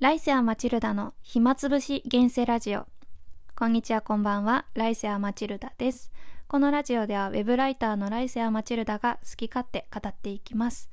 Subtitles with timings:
[0.00, 2.86] ライセア・マチルダの暇つぶし現世ラジオ。
[3.56, 4.64] こんにちは、こんばんは。
[4.74, 6.12] ライセア・マチルダです。
[6.46, 10.88] このラジオではウェブライターのライセア・マチルダが好き勝手語っていきます。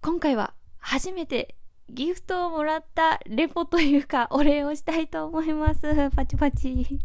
[0.00, 1.56] 今回は初めて
[1.90, 6.10] ギフトをもらったレポというかお礼をしたいと思います。
[6.14, 7.00] パチパチ。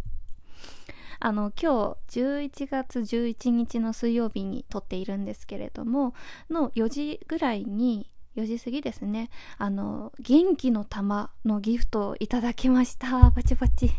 [1.19, 6.13] あの、今日11月11日の水曜日に撮っているんですけれども、
[6.51, 9.29] の4時ぐらいに4時過ぎですね。
[9.57, 13.31] あの元気の玉のギフトをいただきました。
[13.31, 13.91] パチパチ。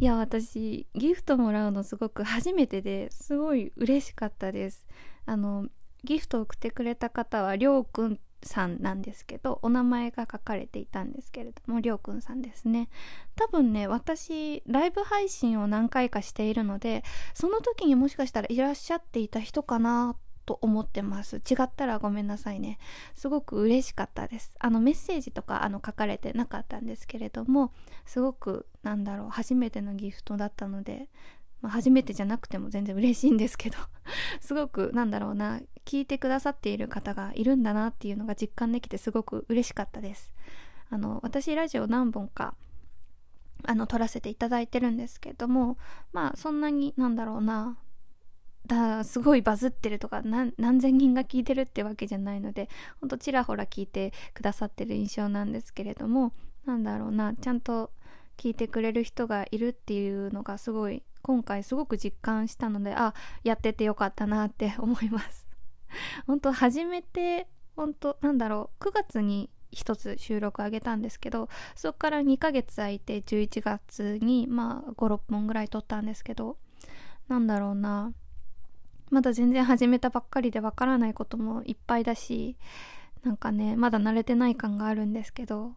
[0.00, 4.86] いや私ギフトもらうのすごく初めてですごい嬉しかったです。
[5.26, 5.66] あの
[6.04, 12.88] ギフトを送ってくれた方はりょうくんさんなんですけどお名前が書かれていたんですけれどもりょうくんさんですね。
[13.34, 17.02] 多分ね私ライブ配信を何回かしているので
[17.34, 20.16] その時にもしかしたらいらっしゃっていた人かな
[20.48, 21.36] と思ってます。
[21.36, 22.78] 違ったらごめんなさいね。
[23.14, 24.56] すごく嬉しかったです。
[24.58, 27.70] あのメッセージとかあの書かれてなかったんですけれども
[28.06, 31.10] すごくなんだろう初めてのギフトだったので
[31.60, 33.76] まあ、初めてじゃなくても全然嬉しいんですけど
[34.40, 40.32] すごくなんだろうな聞いてくださっている方がいるんだなっていうのが実感できてすごく嬉しかったです。
[40.88, 42.54] あの私ラジオ何本か
[43.64, 45.78] あの撮らせていただいてるんですけども
[46.12, 47.76] まあそんなになんだろうな
[48.66, 52.68] だすごいバズってるとか何千人が聞いてるってわけじゃないので
[53.00, 56.32] ほんとちらほら聞いてくださってる印象なんですけれども
[56.66, 57.90] なんだろうなちゃんと
[58.36, 65.46] 聞いてくれる人がいるっていうのがすごい今回すごく実感したのであやっててよかったなって思います。
[66.26, 76.58] 本当初めて本当なんだろう9月に一つ収録あげたんですけどそこから2ヶ月空いて11月にまあ56本ぐらい撮ったんですけど
[77.28, 78.12] なんだろうな
[79.10, 82.56] まだ全然始めたばっかりでわからないこともいっぱいだし
[83.24, 85.72] なんかねまだ慣れてない感があるんですけど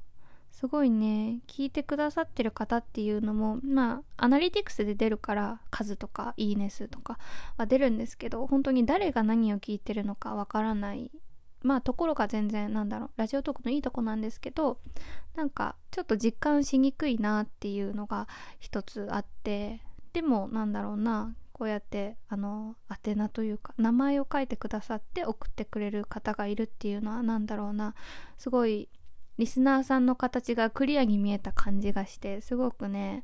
[0.52, 7.18] すごいね聞いてくださってる方っていうのもまあアナリティクスで出るから数とかいいね数とか
[7.58, 11.10] は出るんですけど本当に誰が何を聞いてるのかわからない
[11.64, 14.78] まあところが全然なんだろうラジオトークのいいとこなんですけど
[15.36, 18.28] なんかちょっと実感しにくいなっていうのが
[18.60, 19.82] 一つあって
[20.14, 27.94] でもなんだろうなこうやってあの宛名というか名前を書いてくださって送ってくれる方がいるっていうのは何だろうな。
[28.40, 28.90] すごい
[29.38, 33.24] リスナーさんの形がクリアに見えた感じがしてすごくね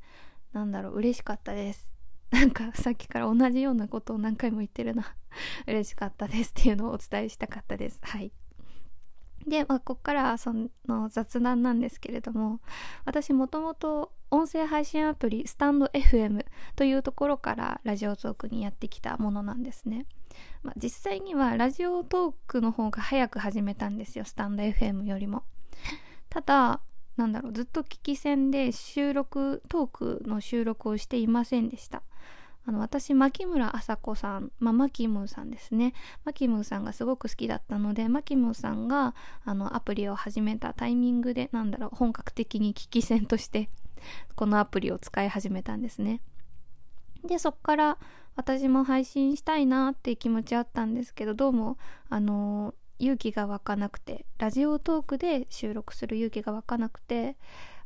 [0.53, 1.90] なんだろう嬉しかったです。
[2.30, 5.16] なんかさっきから同じようなことを何回も言ってるな。
[5.66, 8.00] 嬉しかったですっていうのをお伝えしたかったです。
[8.03, 8.31] はい。
[9.47, 10.53] で、まあ、こっからそ
[10.88, 12.59] の雑談なんですけれども
[13.06, 20.06] 私もともと音声配信アプリスタンド FM というところからラジオトークにやってきたものなんですね、
[20.63, 25.44] まあ、実際にはラジオトークの方が早く始めたんですよスタンド FM よりも。
[26.29, 26.81] ただ
[27.16, 32.03] なんだろうずっと聞き戦で収録トークの収録をしていませんでした。
[32.67, 35.94] あの私牧村麻子さん、まあ、マキムーさんですね。
[36.25, 43.69] マキムーさんがすごく好きだったのでマキムーさんがあのアプリを始めたタイミングでなんだろう本格的に聞き戦として
[44.35, 46.22] このアプリを使い始めたんですね。
[47.25, 47.97] でそっから
[48.35, 51.78] 私も配信したいなっていう気持ちあったんですけどどうも
[52.09, 57.38] あの勇気が湧かなくてラジオトークで収録する勇気が湧かなくて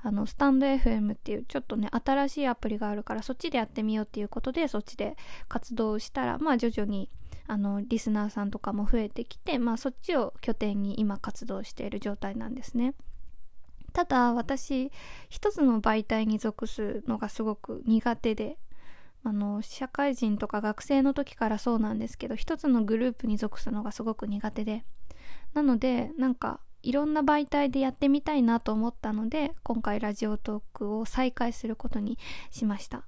[0.04, 5.16] あのスタンド FM っていうちょっとね新しいアプリがあるからそっちでやってみようっていうことでそっちで
[5.48, 7.10] 活動したらまあ徐々に
[7.48, 12.94] あのリスナーさんとかも増えてきてまあそっちを拠点に今活動している状態なんですね。
[13.94, 14.90] ただ私
[15.30, 18.58] 一つの媒体に属すのがすごく苦手で
[19.24, 24.86] あの社会人とか学生の時からそうなんですけど一つのグループに属すのがすごく苦手で
[25.54, 32.18] なのでなんかいろんな媒体でやってみたいなと思ったので今回ラジオトークを再開することに
[32.50, 33.04] しました。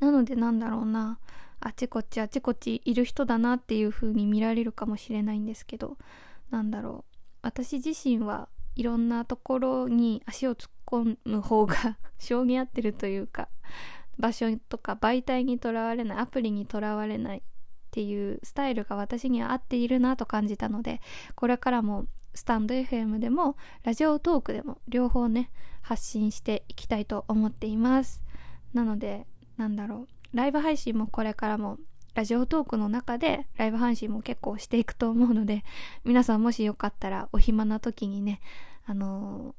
[0.00, 1.18] なのでなんだろうな。
[1.60, 5.96] あちこちあちこちいる人だなっていう風に見られるかもしれないんですけど
[6.50, 7.14] なんだろう。
[7.40, 13.48] 私自身はいろんなところに足を突っ込む方が 性に合ってるというか
[14.18, 17.42] 場所とか媒体にとらわれないアプリにとらわれないっ
[17.90, 21.00] ていうスタイルが私には合っているなと感じたので
[21.34, 25.50] これからもスタンド FM でもラジオトークでも両方ね
[25.82, 28.22] 発信していきたいと思っています。
[28.72, 29.26] なので
[29.56, 31.78] なんだろうライブ配信もこれからも
[32.14, 35.64] ラジオトークの中でライブ配信も結構していくと思うので
[36.04, 38.40] 皆さんもしよかったらお暇な時にね
[38.86, 39.54] あの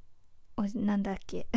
[0.57, 1.47] ー、なんだっけ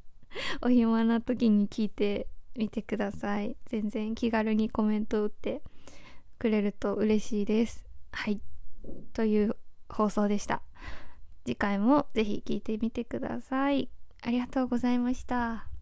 [0.62, 2.26] お暇な時に聞いて
[2.56, 3.56] みてください。
[3.66, 5.62] 全然気軽にコメント打って
[6.38, 7.84] くれると嬉しいです。
[8.12, 8.40] はい。
[9.12, 9.56] という
[9.94, 10.62] 放送でした。
[11.44, 13.88] 次回もぜひ聞いてみてください。
[14.22, 15.73] ありがとうございました。